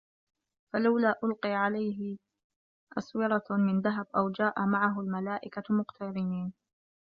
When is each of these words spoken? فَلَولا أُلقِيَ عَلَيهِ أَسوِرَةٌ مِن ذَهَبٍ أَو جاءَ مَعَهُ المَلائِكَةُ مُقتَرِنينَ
فَلَولا 0.73 1.19
أُلقِيَ 1.23 1.53
عَلَيهِ 1.53 2.17
أَسوِرَةٌ 2.97 3.43
مِن 3.51 3.81
ذَهَبٍ 3.81 4.07
أَو 4.15 4.29
جاءَ 4.29 4.65
مَعَهُ 4.65 4.99
المَلائِكَةُ 5.01 5.63
مُقتَرِنينَ 5.69 6.53